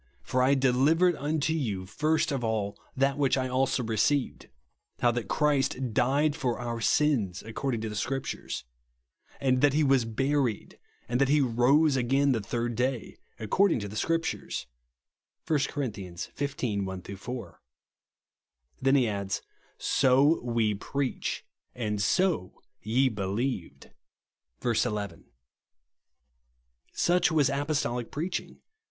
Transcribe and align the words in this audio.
For 0.23 0.41
I 0.41 0.55
delivered 0.55 1.15
unto 1.15 1.53
you 1.53 1.85
first 1.85 2.31
of 2.31 2.43
all 2.43 2.75
that 2.97 3.19
which 3.19 3.37
I 3.37 3.47
also 3.47 3.83
received, 3.83 4.49
how 4.99 5.11
that 5.11 5.27
Christ 5.27 5.93
died 5.93 6.35
for 6.35 6.57
our 6.57 6.81
sins 6.81 7.43
according 7.43 7.81
to 7.81 7.89
the 7.89 7.95
Scriptures; 7.95 8.63
and 9.39 9.61
that 9.61 9.75
lie 9.75 9.81
ivas 9.81 10.05
buried, 10.05 10.79
and 11.07 11.21
that 11.21 11.29
he 11.29 11.39
rose 11.39 11.97
again 11.97 12.31
the 12.31 12.41
third 12.41 12.73
day 12.73 13.19
according 13.37 13.77
to 13.81 13.87
the 13.87 13.95
Scrip 13.95 14.23
tures," 14.23 14.65
(1 15.45 15.59
Cor. 15.69 15.85
XV. 15.85 16.83
1 16.83 17.01
4.) 17.15 17.61
Then 18.81 18.95
he 18.95 19.07
adds:" 19.07 19.43
So 19.77 20.41
WE 20.43 20.73
PREACH, 20.73 21.45
AND 21.75 22.01
SO 22.01 22.53
YE 22.81 23.07
BELIEVED," 23.09 23.91
(verse 24.59 24.83
11.) 24.83 25.25
Such 26.91 27.31
was 27.31 27.51
apostolic 27.51 28.09
preaching. 28.09 28.61